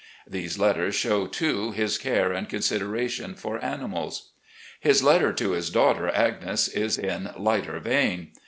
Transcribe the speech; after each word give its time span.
These 0.25 0.57
letters 0.57 0.95
show, 0.95 1.27
too, 1.27 1.73
his 1.73 1.99
care 1.99 2.31
and 2.33 2.49
consideration 2.49 3.35
for 3.35 3.63
animals. 3.63 4.29
His 4.79 5.03
letter 5.03 5.31
to 5.33 5.51
his 5.51 5.69
daughter 5.69 6.09
Agnes 6.09 6.67
is 6.67 6.97
in 6.97 7.29
lighter 7.37 7.79
vein. 7.79 8.31